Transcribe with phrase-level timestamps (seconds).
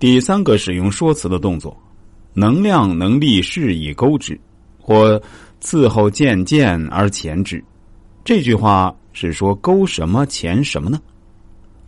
[0.00, 1.76] 第三个使用说辞的动作，
[2.32, 4.40] 能量能力是以钩之，
[4.80, 5.20] 或
[5.60, 7.62] 伺候渐渐而前之。
[8.24, 10.98] 这句话是说勾什么前什么呢？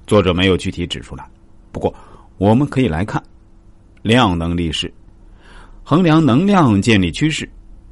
[0.07, 1.27] 作者没有具体指出来。
[1.73, 1.95] 不过
[2.37, 3.23] 我们可以来看，
[4.03, 4.93] 量能力是
[5.83, 7.49] 衡量能量建立趋势，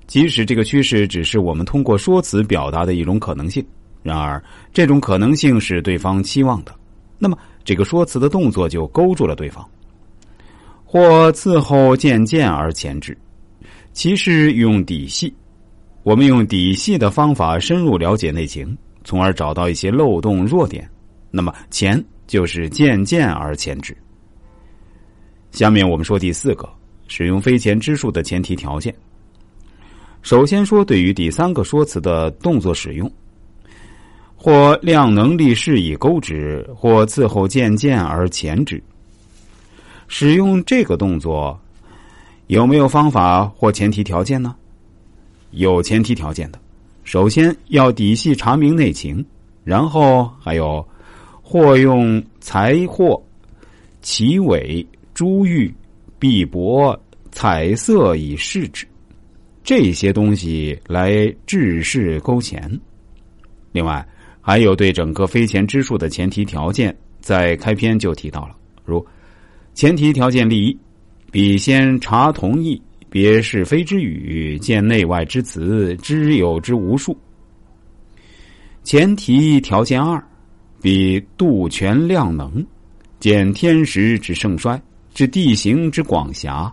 [0.07, 3.65] 即使这个趋势只是我们通过说辞表达的一种可能性，
[4.03, 6.75] 然而这种可能性是对方期望的，
[7.19, 9.67] 那么这个说辞的动作就勾住了对方。
[10.93, 13.17] 或伺候渐渐而前之，
[13.93, 15.33] 其是用底细。
[16.03, 20.91] 我们用底细的方法深入了解内情，从而找到一些漏洞弱点。
[21.31, 23.97] 那么前就是渐渐而前之。
[25.53, 26.69] 下面我们说第四个
[27.07, 28.93] 使用非前之术的前提条件。
[30.23, 33.09] 首先说对于第三个说辞的动作使用，
[34.35, 38.83] 或量能力是以钩之，或伺候渐渐而前之。
[40.13, 41.57] 使用这个动作
[42.49, 44.57] 有没有方法或前提条件呢？
[45.53, 46.59] 有前提条件的，
[47.05, 49.25] 首先要底细查明内情，
[49.63, 50.85] 然后还有
[51.41, 53.23] 或用财货、
[54.03, 55.73] 奇伟、珠玉、
[56.19, 56.99] 碧帛、
[57.31, 58.85] 彩色以示之，
[59.63, 62.69] 这些东西来制式勾钱。
[63.71, 64.05] 另外，
[64.41, 69.07] 还有对整个非钱之术的前提条件，在开篇就提到了，如。
[69.73, 70.79] 前提条件第一，
[71.31, 77.17] 必先查同意，别是非之语，见内外之词，知有之无数。
[78.83, 80.23] 前提条件二，
[80.83, 82.65] 必度权量能，
[83.21, 84.81] 见天时之盛衰，
[85.15, 86.73] 知地形之广狭，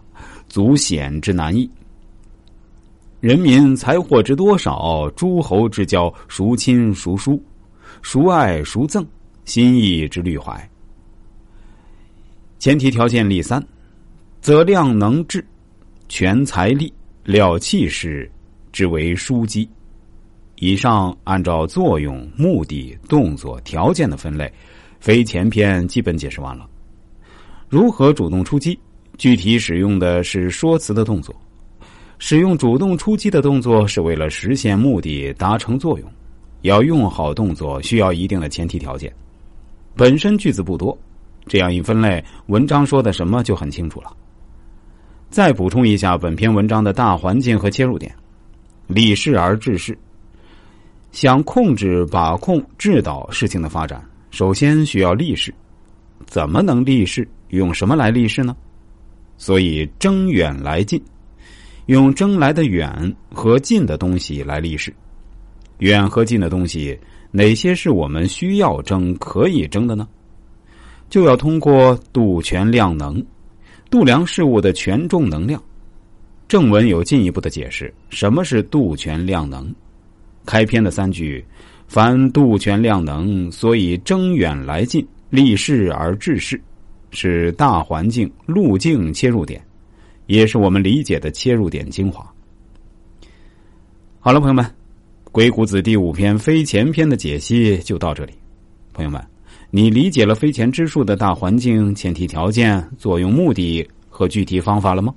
[0.50, 1.70] 足险之难易。
[3.20, 7.42] 人民财货之多少，诸侯之交孰亲孰疏，
[8.02, 9.06] 孰爱孰憎，
[9.46, 10.70] 心意之虑怀。
[12.60, 13.64] 前提条件例三，
[14.42, 15.46] 则量能治，
[16.10, 16.92] 全财力
[17.24, 18.30] 料气势，
[18.72, 19.70] 之为枢机。
[20.56, 24.52] 以上按照作用、目的、动作、条件的分类，
[25.00, 26.68] 非前篇基本解释完了。
[27.70, 28.78] 如何主动出击？
[29.18, 31.36] 具体使用的是说辞的动作。
[32.18, 36.12] 使用主动出击的动作是为了实现目的、达成作用。
[36.64, 39.14] 要用好动作，需要一定的前提条件。
[39.96, 40.98] 本身句子不多。
[41.48, 44.12] 这样一分类，文章说的什么就很清楚了。
[45.30, 48.14] 再补充一下本篇文章的大环境和切入点：
[48.88, 49.98] 理事而治事，
[51.12, 55.54] 想控制、把控、制导事情的发展，首先需要立事。
[56.26, 57.28] 怎么能立事？
[57.50, 58.56] 用什么来立事呢？
[59.38, 61.02] 所以争远来近，
[61.86, 64.94] 用争来的远和近的东西来立事。
[65.80, 66.98] 远和近的东西，
[67.32, 70.08] 哪些是我们需要争、可以争的呢？
[71.10, 73.24] 就要通过度权量能，
[73.90, 75.62] 度量事物的权重能量。
[76.48, 79.74] 正文有进一步的解释，什么是度权量能？
[80.46, 81.44] 开篇的三句
[81.88, 86.60] ：“凡度权量能，所以征远来近，立事而治事”，
[87.12, 89.62] 是大环境路径切入点，
[90.26, 92.26] 也是我们理解的切入点精华。
[94.20, 94.64] 好了，朋友们，
[95.32, 98.34] 《鬼谷子》第五篇非前篇的解析就到这里，
[98.94, 99.22] 朋友们。
[99.70, 105.14] 你理解了飞钱之术的大环境、前提条件、作用、目的和具体方法了吗？